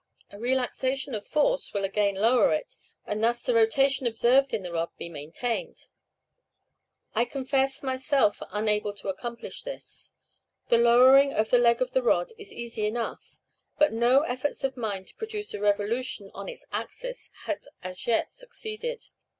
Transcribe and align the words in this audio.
A 0.31 0.39
relaxation 0.39 1.13
of 1.13 1.23
force 1.27 1.75
will 1.75 1.83
again 1.85 2.15
lower 2.15 2.51
it, 2.55 2.75
and 3.05 3.23
thus 3.23 3.39
the 3.39 3.53
rotation 3.53 4.07
observed 4.07 4.51
in 4.51 4.63
the 4.63 4.71
rod 4.71 4.89
be 4.97 5.09
maintained. 5.09 5.89
I 7.13 7.23
confess 7.23 7.83
myself 7.83 8.41
unable 8.49 8.95
to 8.95 9.09
accomplish 9.09 9.61
this. 9.61 10.09
The 10.69 10.79
lowering 10.79 11.33
of 11.33 11.51
the 11.51 11.59
leg 11.59 11.83
of 11.83 11.91
the 11.91 12.01
rod 12.01 12.33
is 12.39 12.51
easy 12.51 12.87
enough, 12.87 13.39
but 13.77 13.93
no 13.93 14.21
efforts 14.21 14.63
of 14.63 14.75
mine 14.75 15.05
to 15.05 15.15
produce 15.17 15.53
a 15.53 15.61
revolution 15.61 16.31
on 16.33 16.49
its 16.49 16.65
axis 16.71 17.29
have 17.45 17.67
as 17.83 18.07
yet 18.07 18.33
succeeded. 18.33 19.03